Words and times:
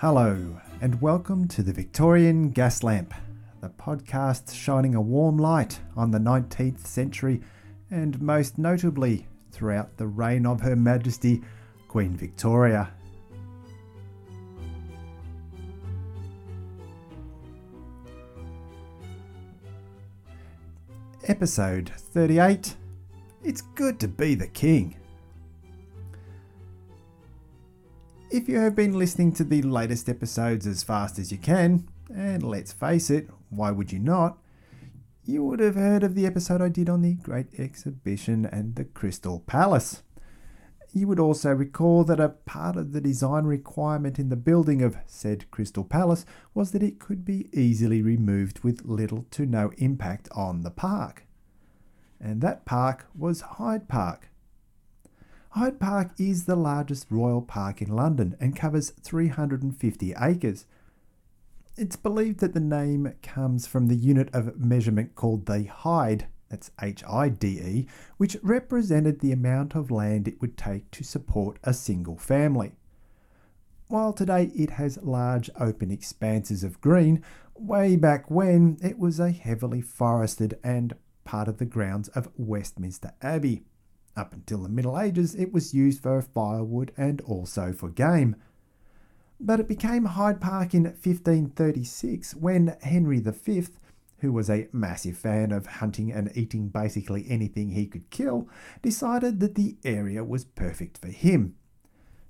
Hello, 0.00 0.58
and 0.80 1.02
welcome 1.02 1.46
to 1.48 1.62
the 1.62 1.74
Victorian 1.74 2.48
Gas 2.52 2.82
Lamp, 2.82 3.12
the 3.60 3.68
podcast 3.68 4.54
shining 4.54 4.94
a 4.94 5.00
warm 5.02 5.36
light 5.36 5.78
on 5.94 6.10
the 6.10 6.18
19th 6.18 6.86
century 6.86 7.42
and 7.90 8.18
most 8.18 8.56
notably 8.56 9.26
throughout 9.52 9.98
the 9.98 10.06
reign 10.06 10.46
of 10.46 10.62
Her 10.62 10.74
Majesty 10.74 11.42
Queen 11.86 12.16
Victoria. 12.16 12.94
Episode 21.28 21.92
38 21.94 22.74
It's 23.44 23.60
Good 23.60 24.00
to 24.00 24.08
Be 24.08 24.34
the 24.34 24.48
King. 24.48 24.96
If 28.30 28.48
you 28.48 28.60
have 28.60 28.76
been 28.76 28.96
listening 28.96 29.32
to 29.32 29.44
the 29.44 29.60
latest 29.62 30.08
episodes 30.08 30.64
as 30.64 30.84
fast 30.84 31.18
as 31.18 31.32
you 31.32 31.38
can, 31.38 31.88
and 32.14 32.44
let's 32.44 32.72
face 32.72 33.10
it, 33.10 33.28
why 33.48 33.72
would 33.72 33.90
you 33.90 33.98
not? 33.98 34.38
You 35.24 35.42
would 35.42 35.58
have 35.58 35.74
heard 35.74 36.04
of 36.04 36.14
the 36.14 36.26
episode 36.26 36.62
I 36.62 36.68
did 36.68 36.88
on 36.88 37.02
the 37.02 37.14
Great 37.14 37.48
Exhibition 37.58 38.46
and 38.46 38.76
the 38.76 38.84
Crystal 38.84 39.40
Palace. 39.40 40.04
You 40.92 41.08
would 41.08 41.18
also 41.18 41.50
recall 41.50 42.04
that 42.04 42.20
a 42.20 42.28
part 42.28 42.76
of 42.76 42.92
the 42.92 43.00
design 43.00 43.46
requirement 43.46 44.20
in 44.20 44.28
the 44.28 44.36
building 44.36 44.80
of 44.80 44.96
said 45.08 45.50
Crystal 45.50 45.84
Palace 45.84 46.24
was 46.54 46.70
that 46.70 46.84
it 46.84 47.00
could 47.00 47.24
be 47.24 47.48
easily 47.52 48.00
removed 48.00 48.60
with 48.60 48.84
little 48.84 49.26
to 49.32 49.44
no 49.44 49.72
impact 49.78 50.28
on 50.30 50.62
the 50.62 50.70
park. 50.70 51.26
And 52.20 52.42
that 52.42 52.64
park 52.64 53.06
was 53.12 53.40
Hyde 53.40 53.88
Park. 53.88 54.29
Hyde 55.54 55.80
Park 55.80 56.12
is 56.16 56.44
the 56.44 56.54
largest 56.54 57.10
royal 57.10 57.42
park 57.42 57.82
in 57.82 57.88
London 57.88 58.36
and 58.38 58.54
covers 58.54 58.90
350 59.02 60.14
acres. 60.20 60.64
It's 61.76 61.96
believed 61.96 62.38
that 62.38 62.54
the 62.54 62.60
name 62.60 63.14
comes 63.20 63.66
from 63.66 63.88
the 63.88 63.96
unit 63.96 64.28
of 64.32 64.60
measurement 64.60 65.16
called 65.16 65.46
the 65.46 65.64
Hyde, 65.64 66.28
that's 66.48 66.70
H 66.80 67.02
I 67.04 67.30
D 67.30 67.58
E, 67.58 67.86
which 68.16 68.36
represented 68.42 69.18
the 69.18 69.32
amount 69.32 69.74
of 69.74 69.90
land 69.90 70.28
it 70.28 70.40
would 70.40 70.56
take 70.56 70.88
to 70.92 71.02
support 71.02 71.58
a 71.64 71.74
single 71.74 72.16
family. 72.16 72.70
While 73.88 74.12
today 74.12 74.52
it 74.54 74.70
has 74.70 75.02
large 75.02 75.50
open 75.58 75.90
expanses 75.90 76.62
of 76.62 76.80
green, 76.80 77.24
way 77.56 77.96
back 77.96 78.30
when 78.30 78.78
it 78.80 79.00
was 79.00 79.18
a 79.18 79.32
heavily 79.32 79.80
forested 79.80 80.60
and 80.62 80.94
part 81.24 81.48
of 81.48 81.58
the 81.58 81.64
grounds 81.64 82.06
of 82.10 82.28
Westminster 82.36 83.14
Abbey. 83.20 83.64
Up 84.20 84.34
until 84.34 84.58
the 84.58 84.68
Middle 84.68 85.00
Ages, 85.00 85.34
it 85.34 85.50
was 85.50 85.72
used 85.72 86.02
for 86.02 86.20
firewood 86.20 86.92
and 86.94 87.22
also 87.22 87.72
for 87.72 87.88
game. 87.88 88.36
But 89.40 89.60
it 89.60 89.66
became 89.66 90.04
Hyde 90.04 90.42
Park 90.42 90.74
in 90.74 90.82
1536 90.82 92.34
when 92.34 92.76
Henry 92.82 93.20
V, 93.20 93.66
who 94.18 94.30
was 94.30 94.50
a 94.50 94.68
massive 94.72 95.16
fan 95.16 95.52
of 95.52 95.64
hunting 95.64 96.12
and 96.12 96.30
eating 96.34 96.68
basically 96.68 97.24
anything 97.30 97.70
he 97.70 97.86
could 97.86 98.10
kill, 98.10 98.46
decided 98.82 99.40
that 99.40 99.54
the 99.54 99.78
area 99.84 100.22
was 100.22 100.44
perfect 100.44 100.98
for 100.98 101.08
him. 101.08 101.54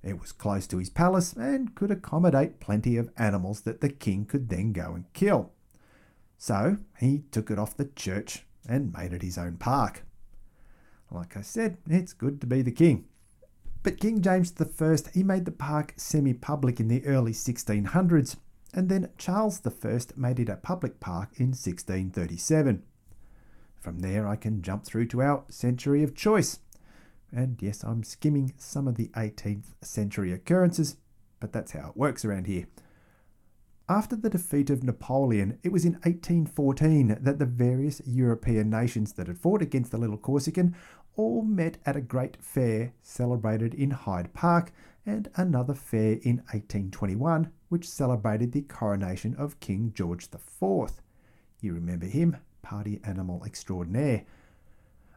It 0.05 0.21
was 0.21 0.31
close 0.31 0.69
to 0.69 0.79
his 0.79 0.91
palace 0.91 1.33
and 1.33 1.75
could 1.75 1.91
accommodate 1.91 2.61
plenty 2.61 2.99
of 2.99 3.11
animals 3.17 3.63
that 3.63 3.81
the 3.81 3.91
king 3.91 4.27
could 4.27 4.49
then 4.49 4.73
go 4.73 4.95
and 4.95 5.13
kill. 5.13 5.51
So 6.39 6.77
he 7.01 7.25
took 7.33 7.51
it 7.51 7.59
off 7.59 7.77
the 7.77 7.87
church 7.97 8.45
and 8.69 8.93
made 8.97 9.13
it 9.13 9.23
his 9.23 9.37
own 9.37 9.57
park. 9.57 10.05
Like 11.11 11.37
I 11.37 11.43
said, 11.43 11.79
it's 11.89 12.13
good 12.13 12.41
to 12.41 12.47
be 12.47 12.63
the 12.63 12.71
king. 12.71 13.07
But 13.83 13.99
King 13.99 14.21
James 14.21 14.53
I, 14.61 14.97
he 15.15 15.23
made 15.23 15.45
the 15.45 15.51
park 15.51 15.95
semi-public 15.97 16.81
in 16.81 16.89
the 16.89 17.05
early 17.07 17.33
1600s, 17.33 18.37
and 18.75 18.89
then 18.89 19.11
Charles 19.17 19.61
I 19.67 20.03
made 20.17 20.39
it 20.39 20.49
a 20.49 20.57
public 20.57 21.01
park 21.01 21.31
in 21.37 21.49
1637. 21.49 22.83
From 23.81 24.01
there, 24.01 24.29
I 24.29 24.37
can 24.37 24.61
jump 24.61 24.85
through 24.85 25.07
to 25.07 25.23
our 25.23 25.45
century 25.49 26.03
of 26.03 26.15
choice. 26.15 26.59
And 27.33 27.57
yes, 27.63 27.83
I'm 27.83 28.03
skimming 28.03 28.53
some 28.59 28.87
of 28.87 28.97
the 28.97 29.09
18th 29.17 29.75
century 29.81 30.33
occurrences, 30.33 30.97
but 31.41 31.53
that's 31.53 31.73
how 31.73 31.89
it 31.89 31.97
works 31.97 32.25
around 32.25 32.47
here. 32.47 32.67
After 33.89 34.15
the 34.15 34.31
defeat 34.31 34.71
of 34.71 34.85
Napoleon, 34.85 35.59
it 35.65 35.73
was 35.73 35.85
in 35.85 35.95
1814 35.95 37.19
that 37.23 37.41
the 37.41 37.47
various 37.47 38.01
European 38.07 38.71
nations 38.71 39.15
that 39.15 39.27
had 39.27 39.39
fought 39.39 39.63
against 39.63 39.91
the 39.91 39.99
little 39.99 40.17
Corsican 40.17 40.77
all 41.17 41.43
met 41.43 41.79
at 41.85 41.97
a 41.97 42.01
great 42.01 42.37
fair 42.41 42.93
celebrated 43.03 43.75
in 43.75 43.91
Hyde 43.91 44.33
Park 44.33 44.73
and 45.07 45.29
another 45.37 45.75
fair 45.75 46.13
in 46.23 46.39
1821 46.49 47.51
which 47.69 47.89
celebrated 47.89 48.53
the 48.53 48.63
coronation 48.63 49.35
of 49.37 49.61
King 49.61 49.93
George 49.95 50.29
IV. 50.33 50.91
You 51.61 51.75
remember 51.75 52.07
him, 52.07 52.37
party 52.63 53.01
animal 53.05 53.43
extraordinaire. 53.45 54.25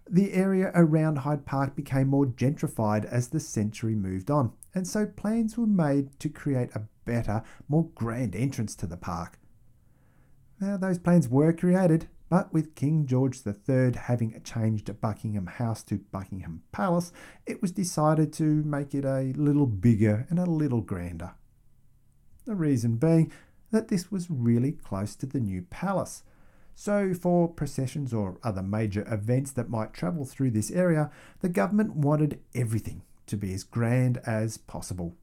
The 0.10 0.34
area 0.34 0.72
around 0.76 1.20
Hyde 1.20 1.46
Park 1.46 1.76
became 1.76 2.10
more 2.10 2.26
gentrified 2.26 3.06
as 3.06 3.30
the 3.30 3.40
century 3.40 3.96
moved 3.96 4.30
on, 4.30 4.52
and 4.76 4.88
so 4.88 5.06
plans 5.06 5.58
were 5.58 5.66
made 5.68 6.20
to 6.20 6.30
create 6.30 6.70
a 6.76 6.84
better, 7.06 7.42
more 7.68 7.90
grand 7.96 8.36
entrance 8.36 8.76
to 8.76 8.88
the 8.88 8.98
park. 8.98 9.40
Now, 10.60 10.78
those 10.78 11.00
plans 11.00 11.28
were 11.28 11.54
created, 11.54 12.08
but 12.34 12.52
with 12.52 12.74
King 12.74 13.06
George 13.06 13.42
III 13.46 13.92
having 13.96 14.42
changed 14.44 15.00
Buckingham 15.00 15.46
House 15.46 15.84
to 15.84 16.00
Buckingham 16.12 16.64
Palace, 16.72 17.14
it 17.46 17.62
was 17.62 17.72
decided 17.72 18.34
to 18.34 18.64
make 18.64 18.96
it 18.96 19.06
a 19.06 19.34
little 19.36 19.68
bigger 19.68 20.26
and 20.32 20.40
a 20.40 20.46
little 20.50 20.82
grander. 20.82 21.36
The 22.46 22.56
reason 22.56 22.96
being 22.96 23.32
that 23.70 23.90
this 23.90 24.12
was 24.12 24.32
really 24.32 24.72
close 24.72 25.16
to 25.18 25.28
the 25.28 25.40
new 25.40 25.62
palace. 25.62 26.24
So, 26.74 27.14
for 27.14 27.48
processions 27.48 28.16
or 28.16 28.40
other 28.42 28.64
major 28.64 29.06
events 29.14 29.52
that 29.52 29.70
might 29.70 29.94
travel 29.94 30.26
through 30.26 30.50
this 30.50 30.72
area, 30.72 31.12
the 31.42 31.50
government 31.50 31.98
wanted 31.98 32.40
everything 32.56 33.04
to 33.28 33.38
be 33.38 33.54
as 33.54 33.64
grand 33.64 34.18
as 34.26 34.58
possible. 34.58 35.16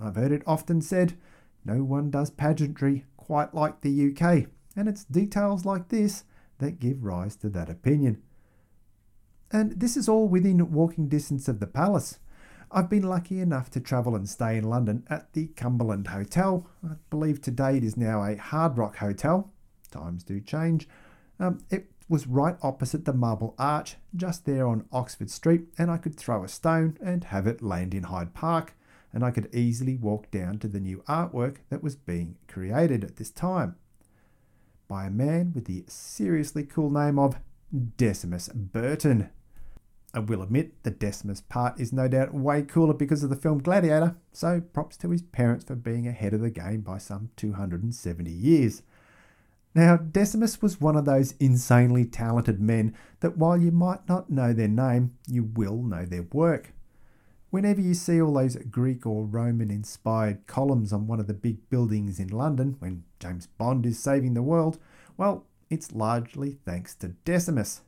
I've 0.00 0.14
heard 0.14 0.30
it 0.30 0.44
often 0.46 0.82
said, 0.82 1.18
no 1.64 1.82
one 1.82 2.12
does 2.12 2.30
pageantry 2.30 3.06
quite 3.16 3.54
like 3.54 3.80
the 3.80 4.14
UK, 4.14 4.46
and 4.76 4.88
it's 4.88 5.04
details 5.04 5.64
like 5.64 5.88
this 5.88 6.24
that 6.58 6.78
give 6.78 7.04
rise 7.04 7.36
to 7.36 7.48
that 7.50 7.70
opinion. 7.70 8.22
And 9.50 9.80
this 9.80 9.96
is 9.96 10.08
all 10.08 10.28
within 10.28 10.72
walking 10.72 11.08
distance 11.08 11.48
of 11.48 11.60
the 11.60 11.66
palace. 11.66 12.18
I've 12.70 12.88
been 12.88 13.02
lucky 13.02 13.40
enough 13.40 13.68
to 13.70 13.80
travel 13.80 14.14
and 14.14 14.28
stay 14.28 14.56
in 14.56 14.64
London 14.64 15.04
at 15.10 15.32
the 15.32 15.48
Cumberland 15.48 16.08
Hotel. 16.08 16.68
I 16.88 16.94
believe 17.10 17.40
today 17.40 17.78
it 17.78 17.84
is 17.84 17.96
now 17.96 18.22
a 18.22 18.36
Hard 18.36 18.78
Rock 18.78 18.98
Hotel. 18.98 19.52
Times 19.90 20.22
do 20.22 20.40
change. 20.40 20.88
Um, 21.40 21.58
it 21.68 21.90
was 22.08 22.28
right 22.28 22.56
opposite 22.62 23.04
the 23.04 23.12
Marble 23.12 23.54
Arch, 23.58 23.96
just 24.14 24.46
there 24.46 24.68
on 24.68 24.86
Oxford 24.92 25.30
Street, 25.30 25.62
and 25.78 25.90
I 25.90 25.96
could 25.96 26.16
throw 26.16 26.44
a 26.44 26.48
stone 26.48 26.96
and 27.02 27.24
have 27.24 27.48
it 27.48 27.62
land 27.62 27.92
in 27.92 28.04
Hyde 28.04 28.34
Park 28.34 28.74
and 29.12 29.24
I 29.24 29.30
could 29.30 29.52
easily 29.54 29.96
walk 29.96 30.30
down 30.30 30.58
to 30.58 30.68
the 30.68 30.80
new 30.80 31.02
artwork 31.08 31.56
that 31.68 31.82
was 31.82 31.96
being 31.96 32.36
created 32.46 33.04
at 33.04 33.16
this 33.16 33.30
time 33.30 33.76
by 34.90 35.06
a 35.06 35.10
man 35.10 35.52
with 35.54 35.66
the 35.66 35.84
seriously 35.86 36.64
cool 36.64 36.90
name 36.90 37.16
of 37.16 37.36
Decimus 37.96 38.48
Burton. 38.48 39.30
I 40.12 40.18
will 40.18 40.42
admit 40.42 40.82
the 40.82 40.90
Decimus 40.90 41.40
part 41.40 41.78
is 41.78 41.92
no 41.92 42.08
doubt 42.08 42.34
way 42.34 42.62
cooler 42.62 42.92
because 42.92 43.22
of 43.22 43.30
the 43.30 43.36
film 43.36 43.62
Gladiator, 43.62 44.16
so 44.32 44.60
props 44.60 44.96
to 44.96 45.10
his 45.10 45.22
parents 45.22 45.64
for 45.64 45.76
being 45.76 46.08
ahead 46.08 46.34
of 46.34 46.40
the 46.40 46.50
game 46.50 46.80
by 46.80 46.98
some 46.98 47.30
270 47.36 48.32
years. 48.32 48.82
Now, 49.76 49.96
Decimus 49.96 50.60
was 50.60 50.80
one 50.80 50.96
of 50.96 51.04
those 51.04 51.36
insanely 51.38 52.04
talented 52.04 52.60
men 52.60 52.92
that 53.20 53.38
while 53.38 53.56
you 53.56 53.70
might 53.70 54.08
not 54.08 54.28
know 54.28 54.52
their 54.52 54.66
name, 54.66 55.12
you 55.28 55.44
will 55.44 55.84
know 55.84 56.04
their 56.04 56.26
work. 56.32 56.72
Whenever 57.50 57.80
you 57.80 57.94
see 57.94 58.22
all 58.22 58.34
those 58.34 58.56
Greek 58.70 59.04
or 59.04 59.24
Roman 59.24 59.70
inspired 59.70 60.46
columns 60.46 60.92
on 60.92 61.08
one 61.08 61.18
of 61.18 61.26
the 61.26 61.34
big 61.34 61.68
buildings 61.68 62.20
in 62.20 62.28
London 62.28 62.76
when 62.78 63.02
James 63.18 63.46
Bond 63.46 63.84
is 63.84 63.98
saving 63.98 64.34
the 64.34 64.42
world, 64.42 64.78
well, 65.16 65.46
it's 65.68 65.92
largely 65.92 66.58
thanks 66.64 66.94
to 66.96 67.08
Decimus. 67.24 67.82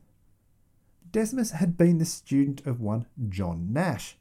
Decimus 1.13 1.53
had 1.53 1.77
been 1.77 1.99
the 1.99 2.05
student 2.05 2.67
of 2.67 2.81
one 2.81 3.07
John 3.29 3.73
Nash. 3.73 4.17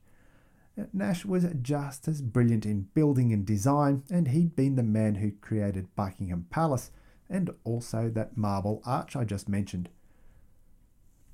Uh, 0.79 0.83
Nash 0.93 1.25
was 1.25 1.45
just 1.61 2.07
as 2.07 2.21
brilliant 2.21 2.65
in 2.65 2.89
building 2.93 3.33
and 3.33 3.45
design, 3.45 4.03
and 4.11 4.27
he'd 4.27 4.55
been 4.55 4.75
the 4.75 4.83
man 4.83 5.15
who 5.15 5.31
created 5.41 5.95
Buckingham 5.95 6.45
Palace 6.49 6.91
and 7.29 7.49
also 7.63 8.09
that 8.09 8.37
marble 8.37 8.81
arch 8.85 9.15
I 9.15 9.23
just 9.23 9.49
mentioned. 9.49 9.89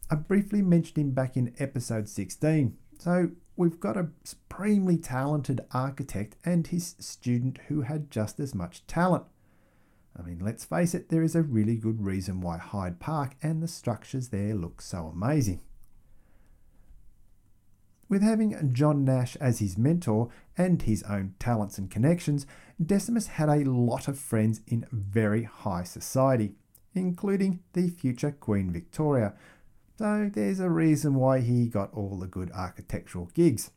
I 0.10 0.16
briefly 0.16 0.62
mentioned 0.62 0.98
him 0.98 1.12
back 1.12 1.36
in 1.36 1.54
episode 1.60 2.08
16, 2.08 2.78
so 3.00 3.32
we've 3.58 3.80
got 3.80 3.98
a 3.98 4.10
supremely 4.24 4.98
talented 4.98 5.60
architect 5.74 6.38
and 6.46 6.68
his 6.68 6.96
student 7.00 7.58
who 7.68 7.82
had 7.82 8.12
just 8.12 8.40
as 8.40 8.56
much 8.56 8.86
talent. 8.88 9.26
I 10.18 10.22
mean, 10.22 10.40
let's 10.40 10.64
face 10.64 10.94
it, 10.94 11.10
there 11.10 11.24
is 11.24 11.36
a 11.36 11.42
really 11.42 11.76
good 11.76 12.06
reason 12.06 12.40
why 12.40 12.58
Hyde 12.58 13.00
Park 13.00 13.36
and 13.42 13.62
the 13.62 13.68
structures 13.68 14.30
there 14.30 14.56
look 14.56 14.82
so 14.82 15.12
amazing. 15.14 15.62
With 18.10 18.22
having 18.22 18.74
John 18.74 19.04
Nash 19.04 19.36
as 19.38 19.60
his 19.60 19.78
mentor 19.78 20.30
and 20.58 20.82
his 20.82 21.04
own 21.04 21.36
talents 21.40 21.78
and 21.78 21.92
connections, 21.92 22.48
Decimus 22.84 23.28
had 23.28 23.50
a 23.50 23.70
lot 23.70 24.08
of 24.08 24.18
friends 24.18 24.62
in 24.66 24.88
very 24.92 25.44
high 25.44 25.84
society, 25.84 26.56
including 26.94 27.60
the 27.74 27.90
future 27.90 28.32
Queen 28.32 28.72
Victoria. 28.72 29.34
So 29.98 30.30
there's 30.32 30.60
a 30.60 30.70
reason 30.70 31.16
why 31.16 31.40
he 31.40 31.68
got 31.68 31.92
all 31.94 32.20
the 32.20 32.28
good 32.28 32.52
architectural 32.52 33.32
gigs. 33.34 33.72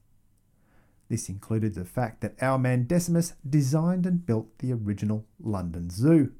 This 1.08 1.30
included 1.30 1.74
the 1.74 1.86
fact 1.86 2.20
that 2.20 2.40
our 2.42 2.58
man 2.58 2.86
Decimus 2.86 3.34
designed 3.48 4.04
and 4.04 4.24
built 4.24 4.58
the 4.58 4.72
original 4.72 5.24
London 5.40 5.88
Zoo. 5.88 6.32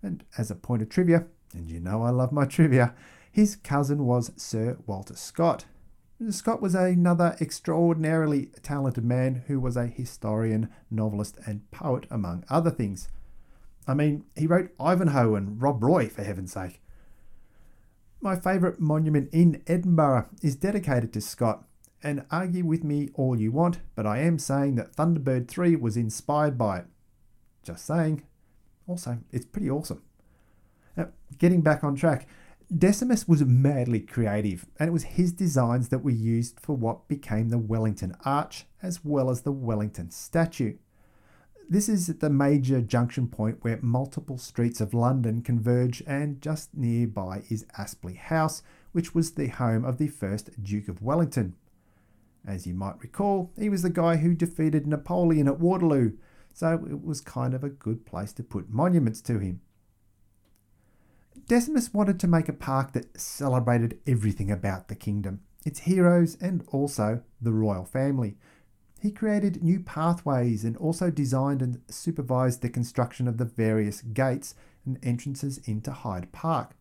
And 0.00 0.24
as 0.38 0.50
a 0.50 0.54
point 0.54 0.80
of 0.80 0.88
trivia, 0.88 1.26
and 1.52 1.68
you 1.68 1.80
know 1.80 2.02
I 2.02 2.10
love 2.10 2.32
my 2.32 2.44
trivia, 2.44 2.94
his 3.32 3.56
cousin 3.56 4.06
was 4.06 4.30
Sir 4.36 4.78
Walter 4.86 5.16
Scott. 5.16 5.64
Scott 6.30 6.62
was 6.62 6.76
another 6.76 7.36
extraordinarily 7.40 8.50
talented 8.62 9.04
man 9.04 9.42
who 9.48 9.58
was 9.58 9.76
a 9.76 9.86
historian, 9.86 10.70
novelist, 10.88 11.36
and 11.46 11.68
poet, 11.72 12.06
among 12.10 12.44
other 12.48 12.70
things. 12.70 13.08
I 13.88 13.94
mean, 13.94 14.24
he 14.36 14.46
wrote 14.46 14.70
Ivanhoe 14.78 15.34
and 15.34 15.60
Rob 15.60 15.82
Roy, 15.82 16.08
for 16.08 16.22
heaven's 16.22 16.52
sake. 16.52 16.81
My 18.24 18.36
favourite 18.36 18.78
monument 18.78 19.30
in 19.32 19.64
Edinburgh 19.66 20.28
is 20.42 20.54
dedicated 20.54 21.12
to 21.12 21.20
Scott, 21.20 21.64
and 22.04 22.24
argue 22.30 22.64
with 22.64 22.84
me 22.84 23.10
all 23.14 23.36
you 23.36 23.50
want, 23.50 23.80
but 23.96 24.06
I 24.06 24.18
am 24.18 24.38
saying 24.38 24.76
that 24.76 24.94
Thunderbird 24.94 25.48
3 25.48 25.74
was 25.74 25.96
inspired 25.96 26.56
by 26.56 26.78
it. 26.78 26.86
Just 27.64 27.84
saying. 27.84 28.22
Also, 28.86 29.18
it's 29.32 29.44
pretty 29.44 29.68
awesome. 29.68 30.02
Now, 30.96 31.08
getting 31.38 31.62
back 31.62 31.82
on 31.82 31.96
track, 31.96 32.28
Decimus 32.72 33.26
was 33.26 33.44
madly 33.44 33.98
creative, 33.98 34.66
and 34.78 34.88
it 34.88 34.92
was 34.92 35.02
his 35.02 35.32
designs 35.32 35.88
that 35.88 36.04
were 36.04 36.10
used 36.10 36.60
for 36.60 36.76
what 36.76 37.08
became 37.08 37.48
the 37.48 37.58
Wellington 37.58 38.14
Arch 38.24 38.66
as 38.84 39.04
well 39.04 39.30
as 39.30 39.42
the 39.42 39.50
Wellington 39.50 40.12
statue. 40.12 40.76
This 41.68 41.88
is 41.88 42.06
the 42.06 42.28
major 42.28 42.82
junction 42.82 43.28
point 43.28 43.58
where 43.62 43.78
multiple 43.80 44.36
streets 44.36 44.80
of 44.80 44.92
London 44.92 45.42
converge, 45.42 46.02
and 46.06 46.40
just 46.42 46.74
nearby 46.74 47.44
is 47.48 47.64
Apsley 47.78 48.14
House, 48.14 48.62
which 48.92 49.14
was 49.14 49.32
the 49.32 49.48
home 49.48 49.84
of 49.84 49.96
the 49.96 50.08
first 50.08 50.62
Duke 50.62 50.88
of 50.88 51.00
Wellington. 51.00 51.54
As 52.46 52.66
you 52.66 52.74
might 52.74 53.00
recall, 53.00 53.52
he 53.58 53.68
was 53.68 53.82
the 53.82 53.90
guy 53.90 54.16
who 54.16 54.34
defeated 54.34 54.86
Napoleon 54.86 55.48
at 55.48 55.60
Waterloo, 55.60 56.12
so 56.52 56.74
it 56.74 57.02
was 57.04 57.20
kind 57.20 57.54
of 57.54 57.64
a 57.64 57.70
good 57.70 58.04
place 58.04 58.32
to 58.34 58.42
put 58.42 58.68
monuments 58.68 59.22
to 59.22 59.38
him. 59.38 59.60
Decimus 61.46 61.94
wanted 61.94 62.20
to 62.20 62.28
make 62.28 62.48
a 62.48 62.52
park 62.52 62.92
that 62.92 63.18
celebrated 63.18 63.98
everything 64.06 64.50
about 64.50 64.88
the 64.88 64.94
kingdom, 64.94 65.40
its 65.64 65.80
heroes, 65.80 66.36
and 66.40 66.64
also 66.68 67.22
the 67.40 67.52
royal 67.52 67.84
family. 67.84 68.36
He 69.02 69.10
created 69.10 69.64
new 69.64 69.80
pathways 69.80 70.62
and 70.62 70.76
also 70.76 71.10
designed 71.10 71.60
and 71.60 71.80
supervised 71.88 72.62
the 72.62 72.70
construction 72.70 73.26
of 73.26 73.36
the 73.36 73.44
various 73.44 74.00
gates 74.00 74.54
and 74.86 74.96
entrances 75.02 75.58
into 75.64 75.90
Hyde 75.90 76.30
Park. 76.30 76.76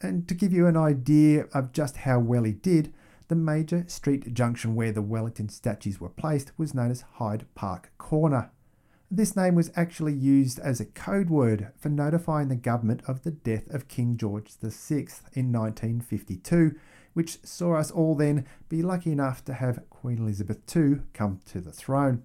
And 0.00 0.26
to 0.28 0.34
give 0.34 0.50
you 0.50 0.66
an 0.66 0.78
idea 0.78 1.44
of 1.52 1.72
just 1.72 1.98
how 1.98 2.20
well 2.20 2.44
he 2.44 2.52
did, 2.52 2.94
the 3.28 3.34
major 3.34 3.84
street 3.86 4.32
junction 4.32 4.74
where 4.74 4.92
the 4.92 5.02
Wellington 5.02 5.50
statues 5.50 6.00
were 6.00 6.08
placed 6.08 6.52
was 6.56 6.72
known 6.72 6.90
as 6.90 7.04
Hyde 7.16 7.44
Park 7.54 7.92
Corner. 7.98 8.50
This 9.10 9.36
name 9.36 9.56
was 9.56 9.70
actually 9.76 10.14
used 10.14 10.58
as 10.58 10.80
a 10.80 10.86
code 10.86 11.28
word 11.28 11.68
for 11.76 11.90
notifying 11.90 12.48
the 12.48 12.56
government 12.56 13.02
of 13.06 13.24
the 13.24 13.30
death 13.30 13.68
of 13.68 13.88
King 13.88 14.16
George 14.16 14.54
VI 14.54 15.08
in 15.34 15.52
1952, 15.52 16.76
which 17.14 17.38
saw 17.44 17.76
us 17.76 17.90
all 17.90 18.14
then 18.14 18.46
be 18.68 18.82
lucky 18.82 19.12
enough 19.12 19.44
to 19.44 19.54
have 19.54 19.88
Queen 19.90 20.18
Elizabeth 20.18 20.60
II 20.74 21.00
come 21.12 21.40
to 21.46 21.60
the 21.60 21.72
throne. 21.72 22.22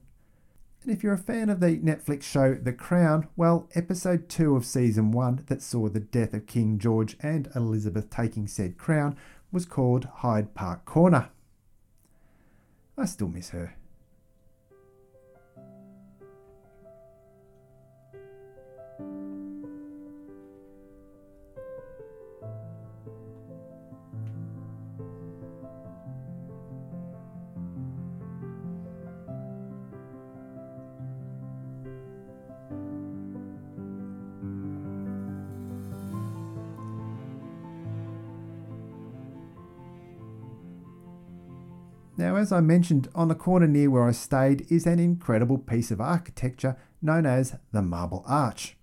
And 0.83 0.91
if 0.91 1.01
you're 1.01 1.13
a 1.13 1.17
fan 1.17 1.49
of 1.49 1.61
the 1.61 1.77
Netflix 1.77 2.23
show 2.23 2.55
The 2.55 2.73
Crown, 2.73 3.29
well, 3.37 3.69
episode 3.73 4.27
2 4.27 4.55
of 4.55 4.65
season 4.65 5.11
1 5.11 5.45
that 5.47 5.61
saw 5.61 5.87
the 5.87 6.01
death 6.01 6.33
of 6.33 6.45
King 6.45 6.77
George 6.77 7.15
and 7.21 7.47
Elizabeth 7.55 8.09
taking 8.09 8.47
said 8.47 8.77
crown 8.77 9.15
was 9.51 9.65
called 9.65 10.09
Hyde 10.15 10.53
Park 10.53 10.83
Corner. 10.83 11.29
I 12.97 13.05
still 13.05 13.29
miss 13.29 13.49
her. 13.51 13.75
Now, 42.23 42.37
as 42.37 42.53
I 42.53 42.61
mentioned, 42.61 43.09
on 43.13 43.27
the 43.27 43.35
corner 43.35 43.67
near 43.67 43.89
where 43.89 44.07
I 44.07 44.13
stayed 44.13 44.65
is 44.71 44.85
an 44.85 44.97
incredible 44.97 45.57
piece 45.57 45.91
of 45.91 45.99
architecture 45.99 46.77
known 47.01 47.25
as 47.25 47.57
the 47.73 47.81
Marble 47.81 48.23
Arch. 48.25 48.77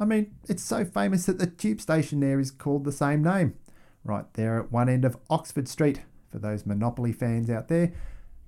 I 0.00 0.06
mean, 0.06 0.34
it's 0.48 0.62
so 0.62 0.82
famous 0.86 1.26
that 1.26 1.38
the 1.38 1.46
tube 1.46 1.82
station 1.82 2.20
there 2.20 2.40
is 2.40 2.50
called 2.50 2.84
the 2.84 2.92
same 2.92 3.22
name, 3.22 3.54
right 4.02 4.24
there 4.32 4.58
at 4.58 4.72
one 4.72 4.88
end 4.88 5.04
of 5.04 5.18
Oxford 5.28 5.68
Street, 5.68 6.00
for 6.30 6.38
those 6.38 6.64
Monopoly 6.64 7.12
fans 7.12 7.50
out 7.50 7.68
there. 7.68 7.92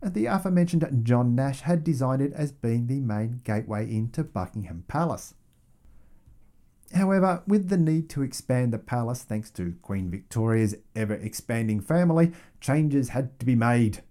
The 0.02 0.24
aforementioned 0.24 1.02
John 1.02 1.34
Nash 1.34 1.60
had 1.60 1.84
designed 1.84 2.22
it 2.22 2.32
as 2.32 2.50
being 2.50 2.86
the 2.86 3.00
main 3.00 3.42
gateway 3.44 3.84
into 3.94 4.24
Buckingham 4.24 4.84
Palace. 4.88 5.34
However, 6.94 7.42
with 7.46 7.68
the 7.68 7.76
need 7.76 8.08
to 8.08 8.22
expand 8.22 8.72
the 8.72 8.78
palace 8.78 9.24
thanks 9.24 9.50
to 9.50 9.74
Queen 9.82 10.10
Victoria's 10.10 10.74
ever 10.96 11.12
expanding 11.12 11.82
family, 11.82 12.32
changes 12.62 13.10
had 13.10 13.38
to 13.40 13.44
be 13.44 13.54
made. 13.54 14.02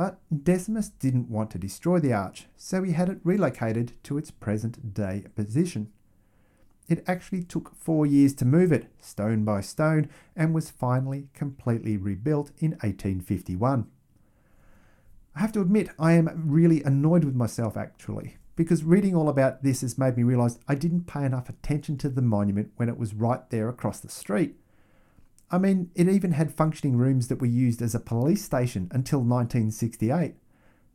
But 0.00 0.18
Decimus 0.32 0.88
didn't 0.88 1.28
want 1.28 1.50
to 1.50 1.58
destroy 1.58 1.98
the 1.98 2.14
arch, 2.14 2.46
so 2.56 2.82
he 2.82 2.92
had 2.92 3.10
it 3.10 3.20
relocated 3.22 3.92
to 4.04 4.16
its 4.16 4.30
present 4.30 4.94
day 4.94 5.26
position. 5.36 5.92
It 6.88 7.04
actually 7.06 7.42
took 7.42 7.76
four 7.76 8.06
years 8.06 8.32
to 8.36 8.46
move 8.46 8.72
it, 8.72 8.90
stone 8.98 9.44
by 9.44 9.60
stone, 9.60 10.08
and 10.34 10.54
was 10.54 10.70
finally 10.70 11.28
completely 11.34 11.98
rebuilt 11.98 12.50
in 12.56 12.70
1851. 12.70 13.88
I 15.36 15.38
have 15.38 15.52
to 15.52 15.60
admit, 15.60 15.90
I 15.98 16.12
am 16.12 16.44
really 16.46 16.82
annoyed 16.82 17.24
with 17.24 17.34
myself 17.34 17.76
actually, 17.76 18.38
because 18.56 18.82
reading 18.82 19.14
all 19.14 19.28
about 19.28 19.62
this 19.62 19.82
has 19.82 19.98
made 19.98 20.16
me 20.16 20.22
realise 20.22 20.58
I 20.66 20.76
didn't 20.76 21.08
pay 21.08 21.26
enough 21.26 21.50
attention 21.50 21.98
to 21.98 22.08
the 22.08 22.22
monument 22.22 22.72
when 22.76 22.88
it 22.88 22.96
was 22.96 23.12
right 23.12 23.46
there 23.50 23.68
across 23.68 24.00
the 24.00 24.08
street. 24.08 24.56
I 25.50 25.58
mean, 25.58 25.90
it 25.94 26.08
even 26.08 26.32
had 26.32 26.54
functioning 26.54 26.96
rooms 26.96 27.28
that 27.28 27.40
were 27.40 27.46
used 27.46 27.82
as 27.82 27.94
a 27.94 28.00
police 28.00 28.44
station 28.44 28.88
until 28.92 29.18
1968. 29.18 30.34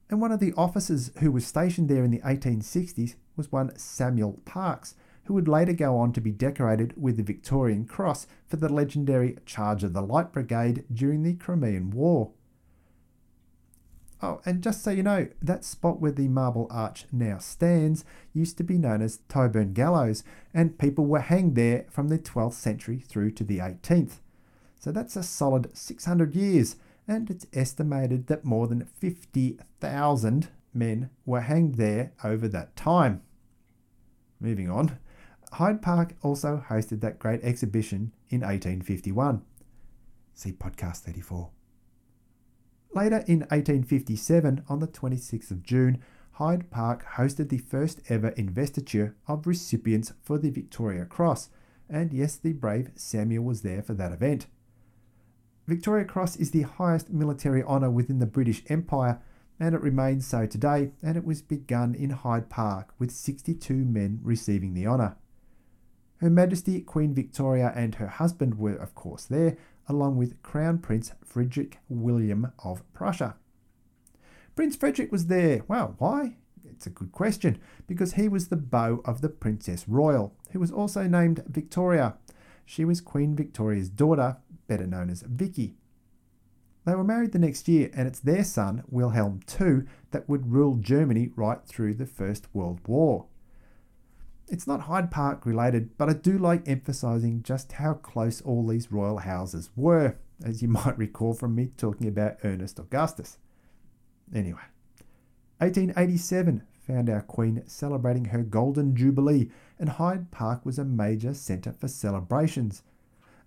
And 0.10 0.22
one 0.22 0.32
of 0.32 0.40
the 0.40 0.54
officers 0.54 1.12
who 1.20 1.32
was 1.32 1.46
stationed 1.46 1.90
there 1.90 2.06
in 2.06 2.12
the 2.12 2.20
1860s 2.20 3.16
was 3.36 3.52
one 3.52 3.78
Samuel 3.78 4.40
Parkes, 4.46 4.96
who 5.26 5.34
would 5.34 5.48
later 5.48 5.74
go 5.74 5.98
on 5.98 6.14
to 6.14 6.22
be 6.22 6.32
decorated 6.32 6.94
with 6.96 7.18
the 7.18 7.24
Victorian 7.24 7.86
Cross 7.86 8.28
for 8.48 8.58
the 8.58 8.72
legendary 8.72 9.38
Charge 9.46 9.84
of 9.84 9.94
the 9.94 10.02
Light 10.02 10.32
Brigade 10.32 10.86
during 10.94 11.24
the 11.24 11.34
Crimean 11.34 11.90
War. 11.90 12.32
Oh, 14.22 14.40
and 14.46 14.62
just 14.62 14.84
so 14.84 14.92
you 14.92 15.04
know, 15.04 15.28
that 15.42 15.66
spot 15.66 16.00
where 16.00 16.12
the 16.12 16.30
marble 16.30 16.68
arch 16.70 17.06
now 17.12 17.40
stands 17.40 18.06
used 18.34 18.58
to 18.58 18.64
be 18.64 18.78
known 18.78 19.02
as 19.02 19.20
Tyburn 19.28 19.74
Gallows, 19.74 20.24
and 20.54 20.80
people 20.80 21.06
were 21.06 21.20
hanged 21.20 21.56
there 21.56 21.86
from 21.90 22.08
the 22.08 22.18
12th 22.18 22.54
century 22.54 23.04
through 23.06 23.32
to 23.32 23.44
the 23.44 23.58
18th. 23.58 24.20
So 24.86 24.92
that's 24.92 25.16
a 25.16 25.24
solid 25.24 25.76
600 25.76 26.36
years, 26.36 26.76
and 27.08 27.28
it's 27.32 27.48
estimated 27.54 28.28
that 28.28 28.46
more 28.46 28.68
than 28.68 28.86
50,000 28.86 30.48
men 30.76 31.10
were 31.26 31.42
hanged 31.42 31.74
there 31.78 32.14
over 32.24 32.48
that 32.50 32.76
time. 32.76 33.24
Moving 34.40 34.70
on, 34.70 35.00
Hyde 35.54 35.82
Park 35.82 36.14
also 36.22 36.64
hosted 36.70 37.02
that 37.02 37.18
great 37.18 37.44
exhibition 37.44 38.14
in 38.30 38.42
1851. 38.42 39.42
See 40.36 40.52
podcast 40.52 40.98
34. 40.98 41.50
Later 42.94 43.24
in 43.26 43.40
1857, 43.40 44.66
on 44.70 44.80
the 44.82 44.88
26th 44.88 45.50
of 45.50 45.64
June, 45.64 46.00
Hyde 46.34 46.70
Park 46.70 47.08
hosted 47.16 47.50
the 47.50 47.58
first 47.58 48.02
ever 48.08 48.30
investiture 48.38 49.16
of 49.28 49.48
recipients 49.48 50.14
for 50.22 50.38
the 50.38 50.52
Victoria 50.52 51.06
Cross, 51.06 51.50
and 51.90 52.14
yes, 52.14 52.36
the 52.36 52.54
brave 52.54 52.92
Samuel 52.94 53.46
was 53.46 53.64
there 53.64 53.82
for 53.82 53.96
that 53.96 54.12
event. 54.12 54.46
Victoria 55.68 56.06
Cross 56.06 56.36
is 56.36 56.52
the 56.52 56.62
highest 56.62 57.10
military 57.10 57.64
honour 57.64 57.90
within 57.90 58.20
the 58.20 58.28
British 58.28 58.62
Empire, 58.68 59.20
and 59.60 59.74
it 59.74 59.82
remains 59.82 60.28
so 60.28 60.46
today, 60.46 60.92
and 61.02 61.18
it 61.18 61.26
was 61.26 61.42
begun 61.42 61.96
in 61.96 62.12
Hyde 62.12 62.50
Park 62.50 62.94
with 63.00 63.10
62 63.10 63.74
men 63.74 64.20
receiving 64.22 64.76
the 64.76 64.86
honour. 64.86 65.18
Her 66.18 66.30
Majesty 66.30 66.82
Queen 66.82 67.16
Victoria 67.16 67.74
and 67.76 67.96
her 67.96 68.08
husband 68.08 68.60
were, 68.60 68.76
of 68.76 68.94
course, 68.94 69.26
there, 69.26 69.58
along 69.90 70.18
with 70.18 70.42
Crown 70.44 70.78
Prince 70.78 71.14
Friedrich 71.24 71.80
William 71.90 72.52
of 72.64 72.84
Prussia. 72.94 73.36
Prince 74.56 74.76
Frederick 74.76 75.12
was 75.12 75.28
there. 75.28 75.64
Well, 75.68 75.96
why? 75.98 76.38
It's 76.64 76.86
a 76.86 76.92
good 76.92 77.12
question, 77.12 77.60
because 77.88 78.14
he 78.14 78.28
was 78.28 78.50
the 78.50 78.56
beau 78.56 79.02
of 79.04 79.22
the 79.22 79.30
Princess 79.30 79.88
Royal, 79.88 80.36
who 80.52 80.60
was 80.60 80.72
also 80.72 81.08
named 81.08 81.44
Victoria. 81.48 82.16
She 82.66 82.86
was 82.86 83.02
Queen 83.02 83.36
Victoria's 83.36 83.90
daughter, 83.90 84.38
better 84.68 84.88
known 84.88 85.10
as 85.10 85.22
Vicky. 85.22 85.76
They 86.86 86.94
were 86.94 87.04
married 87.04 87.32
the 87.32 87.40
next 87.40 87.68
year, 87.68 87.90
and 87.94 88.08
it's 88.08 88.20
their 88.20 88.44
son, 88.44 88.84
Wilhelm 88.88 89.40
II, 89.60 89.84
that 90.12 90.30
would 90.30 90.52
rule 90.52 90.76
Germany 90.76 91.32
right 91.36 91.64
through 91.66 91.96
the 91.96 92.06
First 92.06 92.48
World 92.54 92.80
War. 92.88 93.26
It's 94.48 94.68
not 94.68 94.82
Hyde 94.82 95.10
Park 95.10 95.46
related, 95.46 95.98
but 95.98 96.10
I 96.10 96.14
do 96.14 96.38
like 96.38 96.68
emphasising 96.68 97.42
just 97.42 97.74
how 97.74 97.96
close 97.96 98.42
all 98.42 98.68
these 98.68 98.92
royal 98.92 99.18
houses 99.18 99.72
were, 99.76 100.18
as 100.44 100.62
you 100.62 100.68
might 100.70 100.98
recall 100.98 101.34
from 101.34 101.56
me 101.56 101.72
talking 101.78 102.08
about 102.08 102.38
Ernest 102.44 102.78
Augustus. 102.78 103.40
Anyway, 104.34 104.62
1887 105.58 106.62
found 106.86 107.10
our 107.10 107.22
Queen 107.22 107.64
celebrating 107.66 108.26
her 108.26 108.44
Golden 108.44 108.96
Jubilee, 108.96 109.50
and 109.80 109.90
Hyde 109.90 110.30
Park 110.30 110.64
was 110.64 110.78
a 110.78 110.86
major 110.86 111.34
centre 111.34 111.74
for 111.74 111.88
celebrations. 111.88 112.84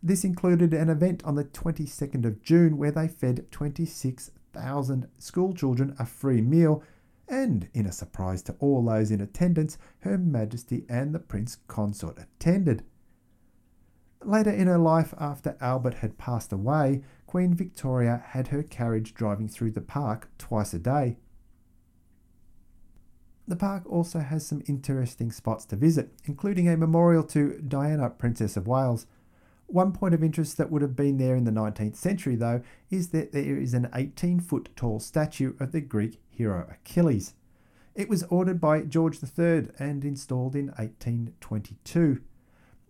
This 0.02 0.24
included 0.24 0.72
an 0.72 0.88
event 0.88 1.24
on 1.24 1.34
the 1.34 1.44
22nd 1.44 2.24
of 2.24 2.42
June 2.42 2.76
where 2.76 2.92
they 2.92 3.08
fed 3.08 3.50
26,000 3.50 5.08
schoolchildren 5.18 5.96
a 5.98 6.06
free 6.06 6.40
meal, 6.40 6.82
and 7.28 7.68
in 7.74 7.84
a 7.84 7.92
surprise 7.92 8.42
to 8.42 8.54
all 8.60 8.82
those 8.84 9.10
in 9.10 9.20
attendance, 9.20 9.76
Her 10.00 10.16
Majesty 10.16 10.84
and 10.88 11.14
the 11.14 11.18
Prince 11.18 11.58
Consort 11.66 12.18
attended. 12.18 12.84
Later 14.24 14.50
in 14.50 14.66
her 14.66 14.78
life, 14.78 15.14
after 15.18 15.56
Albert 15.60 15.94
had 15.94 16.18
passed 16.18 16.52
away, 16.52 17.02
Queen 17.26 17.54
Victoria 17.54 18.22
had 18.28 18.48
her 18.48 18.62
carriage 18.62 19.14
driving 19.14 19.48
through 19.48 19.70
the 19.72 19.80
park 19.80 20.30
twice 20.38 20.74
a 20.74 20.78
day. 20.78 21.18
The 23.46 23.56
park 23.56 23.84
also 23.86 24.18
has 24.20 24.46
some 24.46 24.62
interesting 24.66 25.30
spots 25.30 25.64
to 25.66 25.76
visit, 25.76 26.12
including 26.24 26.68
a 26.68 26.76
memorial 26.76 27.22
to 27.24 27.60
Diana, 27.60 28.10
Princess 28.10 28.56
of 28.56 28.66
Wales. 28.66 29.06
One 29.68 29.92
point 29.92 30.14
of 30.14 30.24
interest 30.24 30.56
that 30.56 30.70
would 30.70 30.80
have 30.80 30.96
been 30.96 31.18
there 31.18 31.36
in 31.36 31.44
the 31.44 31.50
19th 31.50 31.96
century, 31.96 32.36
though, 32.36 32.62
is 32.90 33.10
that 33.10 33.32
there 33.32 33.58
is 33.58 33.74
an 33.74 33.90
18 33.94 34.40
foot 34.40 34.70
tall 34.74 34.98
statue 34.98 35.52
of 35.60 35.72
the 35.72 35.82
Greek 35.82 36.20
hero 36.30 36.66
Achilles. 36.70 37.34
It 37.94 38.08
was 38.08 38.22
ordered 38.24 38.62
by 38.62 38.80
George 38.80 39.18
III 39.22 39.68
and 39.78 40.04
installed 40.04 40.56
in 40.56 40.68
1822. 40.68 42.22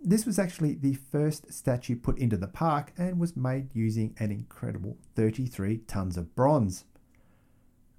This 0.00 0.25
was 0.25 0.38
actually 0.38 0.75
the 0.75 0.94
first 0.94 1.52
statue 1.52 1.97
put 1.97 2.16
into 2.16 2.37
the 2.37 2.47
park 2.47 2.92
and 2.97 3.18
was 3.18 3.37
made 3.37 3.75
using 3.75 4.14
an 4.20 4.30
incredible 4.30 4.99
33 5.16 5.78
tons 5.78 6.16
of 6.16 6.37
bronze. 6.37 6.85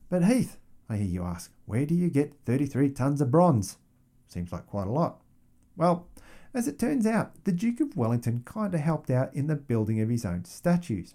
But 0.07 0.23
Heath, 0.23 0.57
I 0.87 0.95
hear 0.95 1.05
you 1.05 1.23
ask, 1.23 1.51
where 1.65 1.85
do 1.85 1.95
you 1.95 2.09
get 2.09 2.33
33 2.45 2.91
tons 2.91 3.19
of 3.19 3.29
bronze? 3.29 3.77
Seems 4.27 4.53
like 4.53 4.67
quite 4.67 4.87
a 4.87 4.91
lot. 4.91 5.19
Well, 5.75 6.07
as 6.53 6.67
it 6.67 6.79
turns 6.79 7.05
out, 7.05 7.43
the 7.43 7.51
Duke 7.51 7.79
of 7.79 7.95
Wellington 7.95 8.41
kind 8.45 8.73
of 8.73 8.79
helped 8.79 9.11
out 9.11 9.33
in 9.33 9.47
the 9.47 9.55
building 9.55 10.01
of 10.01 10.09
his 10.09 10.25
own 10.25 10.45
statues. 10.45 11.13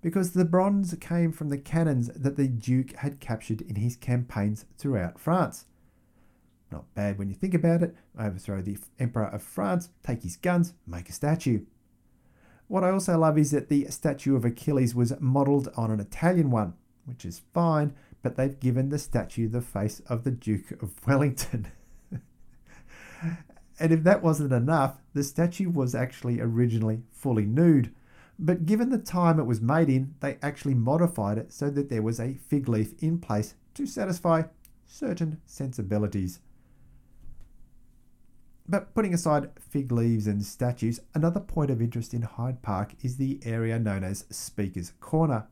Because 0.00 0.32
the 0.32 0.46
bronze 0.46 0.94
came 1.00 1.32
from 1.32 1.50
the 1.50 1.58
cannons 1.58 2.08
that 2.08 2.36
the 2.36 2.48
Duke 2.48 2.96
had 2.96 3.20
captured 3.20 3.60
in 3.60 3.76
his 3.76 3.96
campaigns 3.96 4.64
throughout 4.78 5.18
France. 5.18 5.66
Not 6.72 6.94
bad 6.94 7.18
when 7.18 7.28
you 7.28 7.34
think 7.34 7.52
about 7.52 7.82
it. 7.82 7.94
Overthrow 8.18 8.62
the 8.62 8.78
Emperor 8.98 9.26
of 9.26 9.42
France, 9.42 9.90
take 10.02 10.22
his 10.22 10.36
guns, 10.36 10.72
make 10.86 11.08
a 11.08 11.12
statue. 11.12 11.64
What 12.68 12.84
I 12.84 12.90
also 12.90 13.18
love 13.18 13.36
is 13.36 13.50
that 13.50 13.68
the 13.68 13.86
statue 13.86 14.36
of 14.36 14.44
Achilles 14.44 14.94
was 14.94 15.12
modelled 15.20 15.68
on 15.76 15.90
an 15.90 16.00
Italian 16.00 16.50
one, 16.50 16.74
which 17.04 17.24
is 17.24 17.42
fine, 17.52 17.94
but 18.22 18.36
they've 18.36 18.60
given 18.60 18.88
the 18.88 18.98
statue 18.98 19.48
the 19.48 19.60
face 19.60 20.00
of 20.08 20.24
the 20.24 20.30
Duke 20.30 20.80
of 20.80 20.92
Wellington. 21.06 21.66
and 23.80 23.92
if 23.92 24.04
that 24.04 24.22
wasn't 24.22 24.52
enough, 24.52 24.98
the 25.14 25.24
statue 25.24 25.70
was 25.70 25.94
actually 25.94 26.38
originally 26.40 27.02
fully 27.10 27.46
nude. 27.46 27.92
But 28.38 28.66
given 28.66 28.90
the 28.90 28.98
time 28.98 29.40
it 29.40 29.46
was 29.46 29.62
made 29.62 29.88
in, 29.88 30.14
they 30.20 30.38
actually 30.42 30.74
modified 30.74 31.38
it 31.38 31.52
so 31.52 31.70
that 31.70 31.88
there 31.88 32.02
was 32.02 32.20
a 32.20 32.34
fig 32.34 32.68
leaf 32.68 32.92
in 33.02 33.18
place 33.18 33.54
to 33.74 33.86
satisfy 33.86 34.44
certain 34.86 35.40
sensibilities. 35.46 36.40
But 38.68 38.94
putting 38.94 39.14
aside 39.14 39.50
fig 39.58 39.90
leaves 39.90 40.26
and 40.26 40.44
statues, 40.44 41.00
another 41.14 41.40
point 41.40 41.70
of 41.70 41.80
interest 41.82 42.14
in 42.14 42.22
Hyde 42.22 42.62
Park 42.62 42.94
is 43.02 43.16
the 43.16 43.40
area 43.44 43.78
known 43.78 44.04
as 44.04 44.26
Speaker's 44.30 44.92
Corner. 45.00 45.48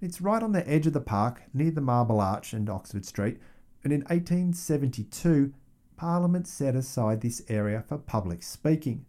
It's 0.00 0.20
right 0.20 0.42
on 0.42 0.52
the 0.52 0.68
edge 0.68 0.86
of 0.86 0.92
the 0.92 1.00
park, 1.00 1.42
near 1.54 1.70
the 1.70 1.80
Marble 1.80 2.20
Arch 2.20 2.52
and 2.52 2.68
Oxford 2.68 3.06
Street, 3.06 3.38
and 3.82 3.92
in 3.92 4.00
1872, 4.02 5.54
Parliament 5.96 6.46
set 6.46 6.74
aside 6.74 7.20
this 7.20 7.42
area 7.48 7.84
for 7.86 7.98
public 7.98 8.42
speaking. 8.42 9.06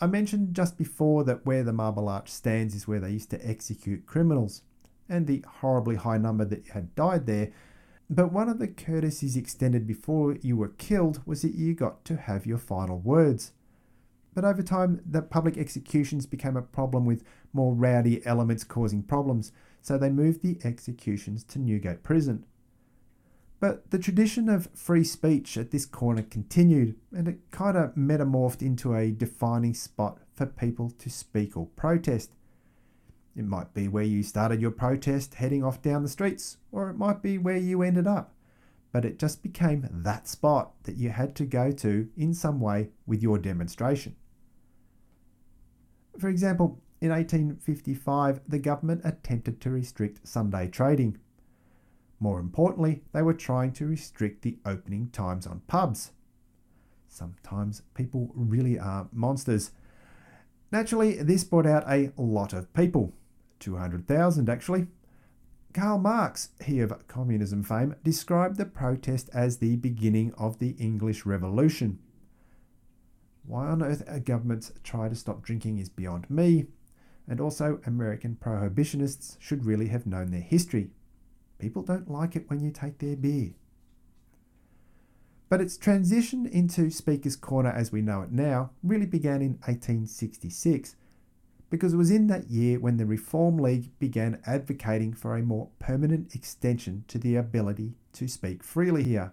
I 0.00 0.06
mentioned 0.06 0.54
just 0.54 0.78
before 0.78 1.24
that 1.24 1.44
where 1.44 1.62
the 1.62 1.72
Marble 1.72 2.08
Arch 2.08 2.28
stands 2.28 2.74
is 2.74 2.88
where 2.88 3.00
they 3.00 3.10
used 3.10 3.30
to 3.30 3.48
execute 3.48 4.06
criminals, 4.06 4.62
and 5.08 5.26
the 5.26 5.44
horribly 5.60 5.96
high 5.96 6.18
number 6.18 6.44
that 6.44 6.68
had 6.68 6.94
died 6.94 7.26
there 7.26 7.50
but 8.12 8.32
one 8.32 8.48
of 8.48 8.58
the 8.58 8.66
courtesies 8.66 9.36
extended 9.36 9.86
before 9.86 10.36
you 10.42 10.56
were 10.56 10.70
killed 10.70 11.24
was 11.24 11.42
that 11.42 11.54
you 11.54 11.74
got 11.74 12.04
to 12.06 12.16
have 12.16 12.44
your 12.44 12.58
final 12.58 12.98
words. 12.98 13.52
But 14.34 14.44
over 14.44 14.64
time, 14.64 15.00
the 15.08 15.22
public 15.22 15.56
executions 15.56 16.26
became 16.26 16.56
a 16.56 16.62
problem 16.62 17.04
with 17.04 17.22
more 17.52 17.72
rowdy 17.72 18.26
elements 18.26 18.64
causing 18.64 19.04
problems, 19.04 19.52
so 19.80 19.96
they 19.96 20.10
moved 20.10 20.42
the 20.42 20.58
executions 20.64 21.44
to 21.44 21.60
Newgate 21.60 22.02
Prison. 22.02 22.44
But 23.60 23.90
the 23.90 23.98
tradition 23.98 24.48
of 24.48 24.70
free 24.74 25.04
speech 25.04 25.58
at 25.58 25.70
this 25.70 25.84
corner 25.84 26.22
continued, 26.22 26.96
and 27.12 27.28
it 27.28 27.50
kind 27.50 27.76
of 27.76 27.94
metamorphed 27.94 28.62
into 28.62 28.94
a 28.94 29.10
defining 29.10 29.74
spot 29.74 30.18
for 30.32 30.46
people 30.46 30.90
to 30.98 31.10
speak 31.10 31.56
or 31.58 31.66
protest. 31.66 32.30
It 33.36 33.44
might 33.44 33.74
be 33.74 33.86
where 33.86 34.02
you 34.02 34.22
started 34.22 34.62
your 34.62 34.70
protest 34.70 35.34
heading 35.34 35.62
off 35.62 35.82
down 35.82 36.02
the 36.02 36.08
streets, 36.08 36.56
or 36.72 36.88
it 36.88 36.96
might 36.96 37.22
be 37.22 37.36
where 37.36 37.58
you 37.58 37.82
ended 37.82 38.06
up. 38.06 38.34
But 38.92 39.04
it 39.04 39.18
just 39.18 39.42
became 39.42 39.88
that 39.92 40.26
spot 40.26 40.72
that 40.84 40.96
you 40.96 41.10
had 41.10 41.36
to 41.36 41.44
go 41.44 41.70
to 41.70 42.08
in 42.16 42.32
some 42.34 42.60
way 42.60 42.88
with 43.06 43.22
your 43.22 43.38
demonstration. 43.38 44.16
For 46.18 46.28
example, 46.28 46.80
in 47.00 47.10
1855, 47.10 48.40
the 48.48 48.58
government 48.58 49.02
attempted 49.04 49.60
to 49.60 49.70
restrict 49.70 50.26
Sunday 50.26 50.66
trading. 50.68 51.18
More 52.20 52.38
importantly, 52.38 53.02
they 53.12 53.22
were 53.22 53.34
trying 53.34 53.72
to 53.72 53.86
restrict 53.86 54.42
the 54.42 54.58
opening 54.66 55.08
times 55.08 55.46
on 55.46 55.62
pubs. 55.66 56.12
Sometimes 57.08 57.82
people 57.94 58.30
really 58.34 58.78
are 58.78 59.08
monsters. 59.10 59.72
Naturally, 60.70 61.22
this 61.22 61.42
brought 61.44 61.66
out 61.66 61.84
a 61.88 62.12
lot 62.16 62.52
of 62.52 62.72
people. 62.74 63.14
200,000 63.58 64.48
actually. 64.48 64.86
Karl 65.72 65.98
Marx, 65.98 66.50
he 66.64 66.80
of 66.80 67.06
communism 67.06 67.62
fame, 67.62 67.94
described 68.04 68.56
the 68.56 68.66
protest 68.66 69.30
as 69.32 69.58
the 69.58 69.76
beginning 69.76 70.32
of 70.34 70.58
the 70.58 70.70
English 70.78 71.24
Revolution. 71.24 72.00
Why 73.44 73.68
on 73.68 73.82
earth 73.82 74.02
a 74.06 74.20
government 74.20 74.72
try 74.84 75.08
to 75.08 75.14
stop 75.14 75.42
drinking 75.42 75.78
is 75.78 75.88
beyond 75.88 76.28
me, 76.28 76.66
and 77.28 77.40
also 77.40 77.80
American 77.86 78.36
prohibitionists 78.40 79.36
should 79.38 79.64
really 79.64 79.88
have 79.88 80.06
known 80.06 80.30
their 80.30 80.40
history. 80.40 80.90
People 81.60 81.82
don't 81.82 82.10
like 82.10 82.34
it 82.34 82.48
when 82.48 82.60
you 82.60 82.70
take 82.70 82.98
their 82.98 83.16
beer. 83.16 83.52
But 85.48 85.60
its 85.60 85.76
transition 85.76 86.46
into 86.46 86.90
Speaker's 86.90 87.36
Corner 87.36 87.70
as 87.70 87.92
we 87.92 88.02
know 88.02 88.22
it 88.22 88.32
now 88.32 88.70
really 88.82 89.06
began 89.06 89.42
in 89.42 89.58
1866 89.64 90.96
because 91.70 91.92
it 91.92 91.96
was 91.96 92.10
in 92.10 92.26
that 92.26 92.50
year 92.50 92.78
when 92.78 92.96
the 92.96 93.06
Reform 93.06 93.58
League 93.58 93.96
began 93.98 94.40
advocating 94.46 95.12
for 95.12 95.36
a 95.36 95.42
more 95.42 95.68
permanent 95.78 96.34
extension 96.34 97.04
to 97.08 97.18
the 97.18 97.36
ability 97.36 97.94
to 98.12 98.28
speak 98.28 98.64
freely 98.64 99.04
here. 99.04 99.32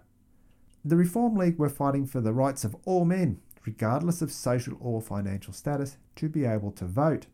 The 0.84 0.96
Reform 0.96 1.36
League 1.36 1.58
were 1.58 1.68
fighting 1.68 2.06
for 2.06 2.20
the 2.20 2.32
rights 2.32 2.64
of 2.64 2.76
all 2.84 3.04
men, 3.04 3.40
regardless 3.66 4.22
of 4.22 4.32
social 4.32 4.76
or 4.80 5.00
financial 5.00 5.52
status, 5.52 5.98
to 6.16 6.28
be 6.28 6.44
able 6.44 6.70
to 6.72 6.84
vote. 6.84 7.26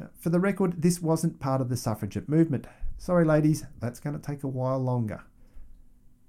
Uh, 0.00 0.06
for 0.18 0.30
the 0.30 0.40
record, 0.40 0.82
this 0.82 1.00
wasn't 1.00 1.38
part 1.38 1.60
of 1.60 1.68
the 1.68 1.76
suffragette 1.76 2.28
movement. 2.28 2.66
Sorry, 2.98 3.24
ladies, 3.24 3.64
that's 3.80 4.00
going 4.00 4.18
to 4.18 4.22
take 4.22 4.42
a 4.42 4.48
while 4.48 4.78
longer. 4.78 5.22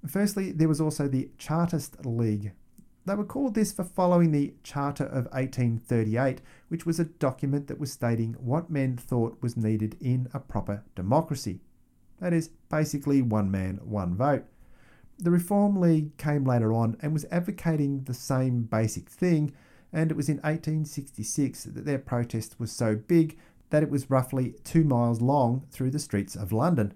Firstly, 0.07 0.51
there 0.51 0.67
was 0.67 0.81
also 0.81 1.07
the 1.07 1.29
Chartist 1.37 2.05
League, 2.05 2.51
they 3.05 3.13
were 3.13 3.23
called 3.23 3.53
this 3.53 3.71
for 3.71 3.83
following 3.83 4.31
the 4.31 4.55
Charter 4.63 5.03
of 5.03 5.25
1838, 5.25 6.41
which 6.69 6.87
was 6.87 6.99
a 6.99 7.05
document 7.05 7.67
that 7.67 7.79
was 7.79 7.91
stating 7.91 8.33
what 8.39 8.71
men 8.71 8.97
thought 8.97 9.41
was 9.41 9.55
needed 9.55 9.95
in 10.01 10.27
a 10.33 10.39
proper 10.39 10.83
democracy. 10.95 11.61
That 12.19 12.33
is, 12.33 12.49
basically 12.69 13.21
one 13.21 13.51
man, 13.51 13.79
one 13.83 14.15
vote. 14.15 14.45
The 15.19 15.29
Reform 15.29 15.79
League 15.79 16.17
came 16.17 16.45
later 16.45 16.73
on 16.73 16.97
and 16.99 17.13
was 17.13 17.25
advocating 17.29 18.03
the 18.03 18.13
same 18.13 18.63
basic 18.63 19.07
thing, 19.07 19.53
and 19.93 20.09
it 20.09 20.17
was 20.17 20.27
in 20.27 20.37
1866 20.37 21.65
that 21.65 21.85
their 21.85 21.99
protest 21.99 22.59
was 22.59 22.71
so 22.71 22.95
big 22.95 23.37
that 23.75 23.83
it 23.83 23.91
was 23.91 24.09
roughly 24.09 24.55
two 24.63 24.85
miles 24.85 25.19
long 25.19 25.65
through 25.69 25.91
the 25.91 25.99
streets 25.99 26.33
of 26.33 26.53
London. 26.53 26.93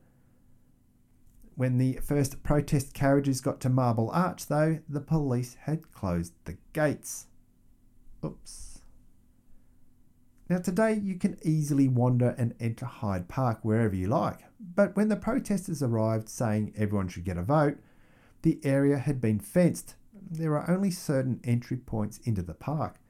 When 1.56 1.78
the 1.78 2.00
first 2.02 2.42
protest 2.42 2.94
carriages 2.94 3.42
got 3.42 3.60
to 3.60 3.70
Marble 3.70 4.10
Arch, 4.12 4.48
though, 4.48 4.80
the 4.88 5.02
police 5.02 5.58
had 5.64 5.92
closed 5.92 6.32
the 6.46 6.56
gates. 6.72 7.28
Oops. 8.24 8.80
Now, 10.50 10.60
today 10.60 10.94
you 10.94 11.16
can 11.16 11.38
easily 11.44 11.90
wander 11.90 12.34
and 12.38 12.56
enter 12.62 12.86
Hyde 12.86 13.28
Park 13.28 13.60
wherever 13.62 13.94
you 13.94 14.08
like, 14.08 14.40
but 14.74 14.96
when 14.96 15.10
the 15.10 15.18
protesters 15.18 15.84
arrived 15.84 16.30
saying 16.30 16.72
everyone 16.78 17.10
should 17.10 17.26
get 17.26 17.36
a 17.36 17.44
vote, 17.44 17.78
the 18.44 18.58
area 18.64 19.00
had 19.00 19.20
been 19.20 19.42
fenced. 19.42 19.96
There 20.32 20.58
are 20.58 20.72
only 20.72 20.92
certain 20.92 21.42
entry 21.44 21.76
points 21.76 22.20
into 22.20 22.42
the 22.42 22.54
park. 22.54 23.02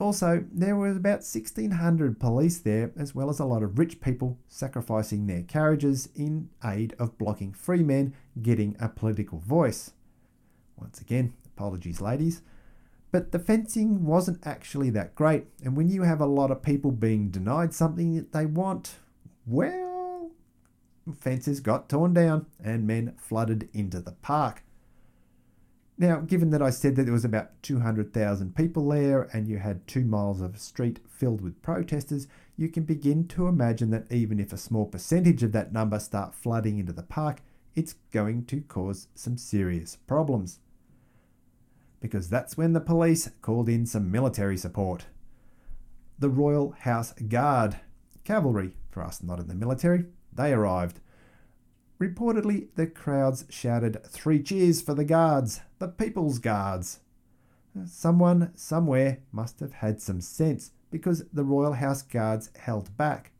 Also, 0.00 0.44
there 0.52 0.74
were 0.74 0.90
about 0.90 1.22
1600 1.22 2.18
police 2.18 2.58
there, 2.58 2.92
as 2.96 3.14
well 3.14 3.30
as 3.30 3.38
a 3.38 3.44
lot 3.44 3.62
of 3.62 3.78
rich 3.78 4.00
people 4.00 4.38
sacrificing 4.48 5.26
their 5.26 5.42
carriages 5.42 6.08
in 6.16 6.50
aid 6.64 6.94
of 6.98 7.16
blocking 7.16 7.52
free 7.52 7.82
men 7.82 8.12
getting 8.42 8.76
a 8.80 8.88
political 8.88 9.38
voice. 9.38 9.92
Once 10.76 11.00
again, 11.00 11.32
apologies, 11.46 12.00
ladies. 12.00 12.42
But 13.12 13.30
the 13.30 13.38
fencing 13.38 14.04
wasn't 14.04 14.44
actually 14.44 14.90
that 14.90 15.14
great, 15.14 15.46
and 15.62 15.76
when 15.76 15.88
you 15.88 16.02
have 16.02 16.20
a 16.20 16.26
lot 16.26 16.50
of 16.50 16.62
people 16.62 16.90
being 16.90 17.30
denied 17.30 17.72
something 17.72 18.16
that 18.16 18.32
they 18.32 18.44
want, 18.44 18.96
well, 19.46 20.32
fences 21.16 21.60
got 21.60 21.88
torn 21.88 22.12
down 22.12 22.46
and 22.62 22.88
men 22.88 23.14
flooded 23.16 23.68
into 23.72 24.00
the 24.00 24.12
park. 24.12 24.63
Now, 25.96 26.20
given 26.20 26.50
that 26.50 26.62
I 26.62 26.70
said 26.70 26.96
that 26.96 27.04
there 27.04 27.12
was 27.12 27.24
about 27.24 27.62
200,000 27.62 28.56
people 28.56 28.88
there 28.88 29.28
and 29.32 29.46
you 29.46 29.58
had 29.58 29.86
two 29.86 30.04
miles 30.04 30.40
of 30.40 30.58
street 30.58 30.98
filled 31.08 31.40
with 31.40 31.62
protesters, 31.62 32.26
you 32.56 32.68
can 32.68 32.82
begin 32.82 33.28
to 33.28 33.46
imagine 33.46 33.90
that 33.90 34.10
even 34.10 34.40
if 34.40 34.52
a 34.52 34.56
small 34.56 34.86
percentage 34.86 35.42
of 35.42 35.52
that 35.52 35.72
number 35.72 36.00
start 36.00 36.34
flooding 36.34 36.78
into 36.78 36.92
the 36.92 37.02
park, 37.02 37.42
it's 37.76 37.94
going 38.12 38.44
to 38.46 38.60
cause 38.62 39.08
some 39.14 39.36
serious 39.36 39.96
problems 39.96 40.58
because 42.04 42.28
that's 42.28 42.54
when 42.54 42.74
the 42.74 42.82
police 42.82 43.30
called 43.40 43.66
in 43.66 43.86
some 43.86 44.10
military 44.10 44.58
support. 44.58 45.06
The 46.18 46.28
Royal 46.28 46.76
Horse 46.82 47.14
Guard, 47.28 47.80
cavalry 48.24 48.76
for 48.90 49.02
us 49.02 49.22
not 49.22 49.40
in 49.40 49.48
the 49.48 49.54
military, 49.54 50.04
they 50.30 50.52
arrived. 50.52 51.00
Reportedly, 52.00 52.68
the 52.74 52.86
crowds 52.86 53.44
shouted 53.48 54.04
three 54.04 54.42
cheers 54.42 54.82
for 54.82 54.94
the 54.94 55.04
guards, 55.04 55.60
the 55.78 55.88
People's 55.88 56.38
Guards. 56.38 57.00
Someone 57.86 58.52
somewhere 58.54 59.18
must 59.32 59.60
have 59.60 59.74
had 59.74 60.00
some 60.00 60.20
sense 60.20 60.72
because 60.90 61.24
the 61.32 61.44
Royal 61.44 61.74
Horse 61.74 62.02
Guards 62.02 62.50
held 62.58 62.96
back. 62.96 63.32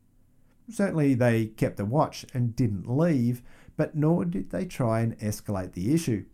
Certainly, 0.69 1.15
they 1.15 1.47
kept 1.47 1.79
a 1.79 1.85
watch 1.85 2.25
and 2.33 2.55
didn't 2.55 2.89
leave, 2.89 3.41
but 3.77 3.95
nor 3.95 4.25
did 4.25 4.49
they 4.49 4.65
try 4.65 5.01
and 5.01 5.17
escalate 5.19 5.73
the 5.73 5.93
issue. 5.93 6.25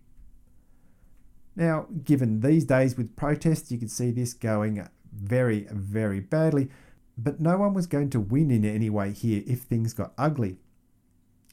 Now, 1.55 1.87
given 2.03 2.39
these 2.39 2.65
days 2.65 2.95
with 2.95 3.15
protests, 3.15 3.71
you 3.71 3.77
could 3.77 3.91
see 3.91 4.11
this 4.11 4.33
going 4.33 4.87
very, 5.13 5.67
very 5.69 6.21
badly, 6.21 6.69
but 7.17 7.41
no 7.41 7.57
one 7.57 7.73
was 7.73 7.87
going 7.87 8.09
to 8.11 8.19
win 8.19 8.49
in 8.51 8.63
any 8.63 8.89
way 8.89 9.11
here 9.11 9.43
if 9.45 9.61
things 9.61 9.93
got 9.93 10.13
ugly. 10.17 10.59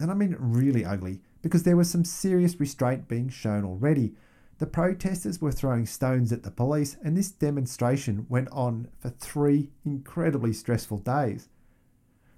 And 0.01 0.11
I 0.11 0.15
mean 0.15 0.37
really 0.39 0.85
ugly, 0.85 1.21
because 1.43 1.65
there 1.65 1.77
was 1.77 1.91
some 1.91 2.05
serious 2.05 2.59
restraint 2.61 3.09
being 3.09 3.29
shown 3.29 3.65
already. 3.65 4.15
The 4.59 4.67
protesters 4.67 5.41
were 5.41 5.53
throwing 5.53 5.87
stones 5.87 6.33
at 6.33 6.43
the 6.43 6.51
police, 6.51 6.97
and 7.03 7.17
this 7.17 7.31
demonstration 7.31 8.27
went 8.29 8.49
on 8.51 8.89
for 8.99 9.11
three 9.11 9.71
incredibly 9.85 10.53
stressful 10.53 10.99
days. 10.99 11.49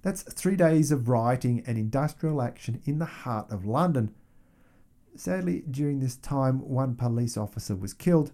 That's 0.03 0.23
three 0.23 0.57
days 0.57 0.93
of 0.93 1.09
rioting 1.09 1.63
and 1.67 1.77
industrial 1.77 2.41
action 2.41 2.81
in 2.85 2.99
the 2.99 3.05
heart 3.05 3.51
of 3.51 3.67
London, 3.67 4.15
Sadly, 5.17 5.65
during 5.71 6.01
this 6.01 6.17
time, 6.17 6.61
one 6.61 6.95
police 6.95 7.37
officer 7.37 7.75
was 7.75 7.93
killed, 7.93 8.33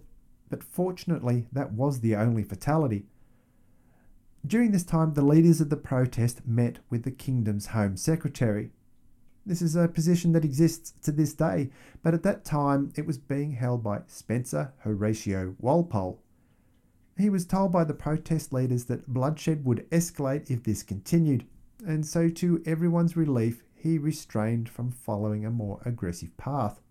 but 0.49 0.63
fortunately, 0.63 1.47
that 1.51 1.73
was 1.73 1.99
the 1.99 2.15
only 2.15 2.43
fatality. 2.43 3.05
During 4.45 4.71
this 4.71 4.83
time, 4.83 5.13
the 5.13 5.25
leaders 5.25 5.59
of 5.59 5.69
the 5.69 5.77
protest 5.77 6.45
met 6.45 6.79
with 6.89 7.03
the 7.03 7.11
kingdom's 7.11 7.67
Home 7.67 7.97
Secretary. 7.97 8.71
This 9.47 9.61
is 9.61 9.77
a 9.77 9.87
position 9.87 10.33
that 10.33 10.43
exists 10.43 10.91
to 11.03 11.11
this 11.13 11.33
day, 11.33 11.69
but 12.03 12.13
at 12.13 12.23
that 12.23 12.43
time 12.43 12.91
it 12.97 13.05
was 13.05 13.17
being 13.17 13.53
held 13.53 13.81
by 13.81 14.01
Spencer 14.05 14.73
Horatio 14.79 15.55
Walpole. 15.57 16.21
He 17.17 17.29
was 17.29 17.45
told 17.45 17.71
by 17.71 17.85
the 17.85 17.93
protest 17.93 18.51
leaders 18.51 18.85
that 18.85 19.07
bloodshed 19.07 19.63
would 19.63 19.89
escalate 19.89 20.51
if 20.51 20.63
this 20.63 20.83
continued, 20.83 21.45
and 21.85 22.05
so, 22.05 22.27
to 22.27 22.61
everyone's 22.65 23.15
relief, 23.15 23.63
he 23.73 23.97
restrained 23.97 24.67
from 24.67 24.91
following 24.91 25.45
a 25.45 25.49
more 25.49 25.79
aggressive 25.85 26.35
path. 26.35 26.81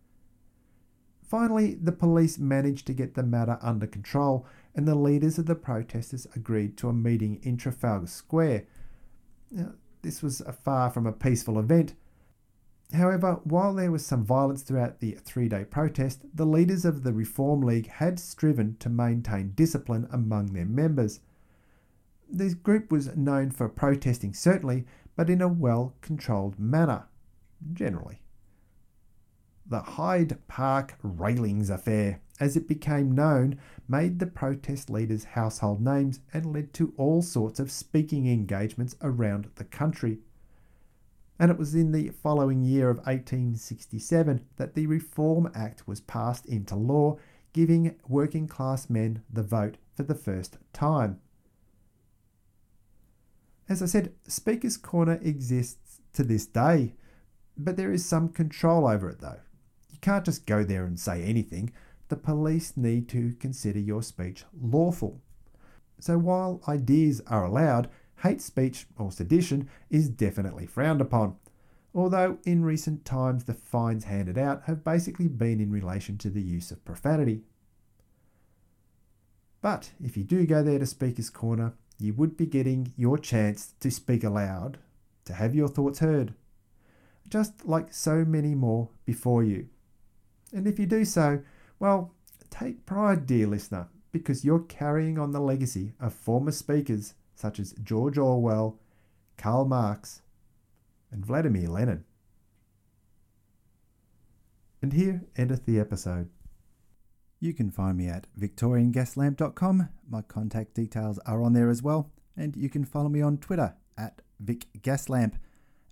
Finally, 1.22 1.74
the 1.74 1.92
police 1.92 2.38
managed 2.38 2.86
to 2.86 2.94
get 2.94 3.12
the 3.14 3.22
matter 3.22 3.58
under 3.60 3.86
control, 3.86 4.46
and 4.74 4.88
the 4.88 4.94
leaders 4.94 5.36
of 5.36 5.44
the 5.44 5.54
protesters 5.54 6.26
agreed 6.34 6.78
to 6.78 6.88
a 6.88 6.94
meeting 6.94 7.38
in 7.42 7.58
Trafalgar 7.58 8.06
Square. 8.06 8.64
Now, 9.50 9.72
this 10.00 10.22
was 10.22 10.40
far 10.64 10.88
from 10.88 11.04
a 11.04 11.12
peaceful 11.12 11.58
event. 11.58 11.92
However, 12.94 13.40
while 13.44 13.74
there 13.74 13.90
was 13.90 14.06
some 14.06 14.24
violence 14.24 14.62
throughout 14.62 15.00
the 15.00 15.12
three 15.12 15.48
day 15.48 15.64
protest, 15.64 16.24
the 16.32 16.46
leaders 16.46 16.84
of 16.84 17.02
the 17.02 17.12
Reform 17.12 17.62
League 17.62 17.88
had 17.88 18.20
striven 18.20 18.76
to 18.78 18.88
maintain 18.88 19.52
discipline 19.54 20.06
among 20.10 20.46
their 20.52 20.64
members. 20.64 21.20
This 22.28 22.54
group 22.54 22.90
was 22.90 23.16
known 23.16 23.50
for 23.50 23.68
protesting, 23.68 24.34
certainly, 24.34 24.84
but 25.16 25.30
in 25.30 25.40
a 25.40 25.48
well 25.48 25.94
controlled 26.00 26.58
manner, 26.58 27.06
generally. 27.72 28.20
The 29.68 29.80
Hyde 29.80 30.38
Park 30.46 30.96
Railings 31.02 31.70
Affair, 31.70 32.20
as 32.38 32.56
it 32.56 32.68
became 32.68 33.10
known, 33.10 33.58
made 33.88 34.20
the 34.20 34.26
protest 34.26 34.90
leaders 34.90 35.24
household 35.24 35.80
names 35.80 36.20
and 36.32 36.52
led 36.52 36.72
to 36.74 36.94
all 36.96 37.20
sorts 37.20 37.58
of 37.58 37.72
speaking 37.72 38.28
engagements 38.28 38.94
around 39.02 39.50
the 39.56 39.64
country. 39.64 40.20
And 41.38 41.50
it 41.50 41.58
was 41.58 41.74
in 41.74 41.92
the 41.92 42.10
following 42.10 42.62
year 42.62 42.88
of 42.88 42.98
1867 42.98 44.44
that 44.56 44.74
the 44.74 44.86
Reform 44.86 45.50
Act 45.54 45.86
was 45.86 46.00
passed 46.00 46.46
into 46.46 46.74
law, 46.74 47.18
giving 47.52 47.96
working 48.08 48.48
class 48.48 48.88
men 48.88 49.22
the 49.30 49.42
vote 49.42 49.76
for 49.94 50.02
the 50.02 50.14
first 50.14 50.58
time. 50.72 51.20
As 53.68 53.82
I 53.82 53.86
said, 53.86 54.14
Speaker's 54.26 54.76
Corner 54.76 55.18
exists 55.22 56.00
to 56.12 56.22
this 56.22 56.46
day, 56.46 56.94
but 57.56 57.76
there 57.76 57.92
is 57.92 58.04
some 58.04 58.28
control 58.28 58.86
over 58.86 59.10
it 59.10 59.20
though. 59.20 59.40
You 59.90 59.98
can't 60.00 60.24
just 60.24 60.46
go 60.46 60.62
there 60.62 60.84
and 60.84 60.98
say 60.98 61.22
anything. 61.22 61.72
The 62.08 62.16
police 62.16 62.76
need 62.76 63.08
to 63.10 63.34
consider 63.40 63.80
your 63.80 64.02
speech 64.02 64.44
lawful. 64.58 65.20
So 65.98 66.18
while 66.18 66.60
ideas 66.68 67.20
are 67.26 67.44
allowed, 67.44 67.88
hate 68.22 68.40
speech 68.40 68.86
or 68.98 69.12
sedition 69.12 69.68
is 69.90 70.08
definitely 70.08 70.66
frowned 70.66 71.00
upon. 71.00 71.36
Although 71.94 72.38
in 72.44 72.64
recent 72.64 73.04
times 73.04 73.44
the 73.44 73.54
fines 73.54 74.04
handed 74.04 74.36
out 74.36 74.64
have 74.64 74.84
basically 74.84 75.28
been 75.28 75.60
in 75.60 75.70
relation 75.70 76.18
to 76.18 76.30
the 76.30 76.42
use 76.42 76.70
of 76.70 76.84
profanity. 76.84 77.42
But 79.62 79.92
if 80.02 80.16
you 80.16 80.22
do 80.22 80.46
go 80.46 80.62
there 80.62 80.78
to 80.78 80.86
Speaker's 80.86 81.30
Corner, 81.30 81.72
you 81.98 82.12
would 82.14 82.36
be 82.36 82.46
getting 82.46 82.92
your 82.96 83.18
chance 83.18 83.72
to 83.80 83.90
speak 83.90 84.22
aloud, 84.22 84.78
to 85.24 85.32
have 85.32 85.54
your 85.54 85.68
thoughts 85.68 86.00
heard, 86.00 86.34
just 87.28 87.64
like 87.66 87.92
so 87.92 88.24
many 88.24 88.54
more 88.54 88.90
before 89.04 89.42
you. 89.42 89.68
And 90.52 90.66
if 90.66 90.78
you 90.78 90.86
do 90.86 91.04
so, 91.04 91.40
well, 91.78 92.12
take 92.50 92.86
pride, 92.86 93.26
dear 93.26 93.46
listener, 93.46 93.88
because 94.12 94.44
you're 94.44 94.60
carrying 94.60 95.18
on 95.18 95.32
the 95.32 95.40
legacy 95.40 95.94
of 95.98 96.14
former 96.14 96.52
speakers 96.52 97.14
such 97.36 97.60
as 97.60 97.74
George 97.82 98.18
Orwell, 98.18 98.80
Karl 99.36 99.64
Marx, 99.64 100.22
and 101.12 101.24
Vladimir 101.24 101.68
Lenin. 101.68 102.04
And 104.82 104.92
here 104.92 105.22
endeth 105.36 105.64
the 105.64 105.78
episode. 105.78 106.30
You 107.38 107.52
can 107.52 107.70
find 107.70 107.96
me 107.98 108.08
at 108.08 108.26
victoriangaslamp.com. 108.38 109.88
My 110.08 110.22
contact 110.22 110.74
details 110.74 111.18
are 111.26 111.42
on 111.42 111.52
there 111.52 111.70
as 111.70 111.82
well. 111.82 112.10
And 112.36 112.56
you 112.56 112.68
can 112.68 112.84
follow 112.84 113.08
me 113.08 113.20
on 113.20 113.38
Twitter 113.38 113.74
at 113.96 114.22
vicgaslamp. 114.42 115.34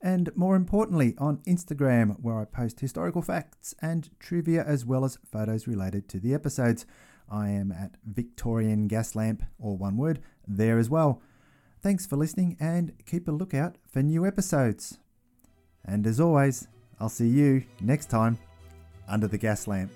And 0.01 0.35
more 0.37 0.57
importantly, 0.57 1.15
on 1.19 1.39
Instagram, 1.47 2.21
where 2.21 2.39
I 2.39 2.45
post 2.45 2.81
historical 2.81 3.23
facts 3.23 3.75
and 3.81 4.11
trivia 4.19 4.63
as 4.63 4.85
well 4.85 5.05
as 5.05 5.19
photos 5.31 5.67
related 5.67 6.09
to 6.11 6.21
the 6.21 6.35
episodes. 6.35 6.85
I 7.31 7.49
am 7.49 7.73
at 7.73 7.97
Victorian 8.05 8.89
Gaslamp, 8.89 9.47
or 9.59 9.77
one 9.77 9.97
word, 9.97 10.21
there 10.47 10.79
as 10.79 10.91
well. 10.91 11.23
Thanks 11.85 12.07
for 12.07 12.17
listening 12.17 12.57
and 12.59 12.95
keep 13.05 13.29
a 13.29 13.31
lookout 13.31 13.77
for 13.93 14.03
new 14.03 14.27
episodes. 14.27 14.97
And 15.85 16.07
as 16.07 16.19
always, 16.19 16.67
I'll 16.99 17.11
see 17.11 17.29
you 17.29 17.63
next 17.79 18.07
time 18.09 18.39
under 19.07 19.29
the 19.29 19.37
gas 19.37 19.69
lamp. 19.69 19.93